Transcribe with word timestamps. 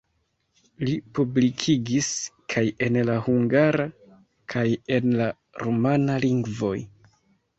Li 0.85 0.93
publikigis 1.17 2.07
kaj 2.53 2.63
en 2.87 2.97
la 3.09 3.17
hungara 3.27 3.85
kaj 4.55 4.65
en 4.97 5.13
la 5.21 5.27
rumana 5.65 6.17
lingvoj. 6.25 6.75